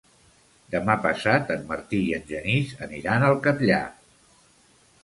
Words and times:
Demà 0.75 0.95
passat 1.03 1.53
en 1.57 1.67
Martí 1.73 2.01
i 2.09 2.17
en 2.21 2.27
Genís 2.33 2.75
aniran 2.89 3.31
al 3.31 3.41
Catllar. 3.47 3.85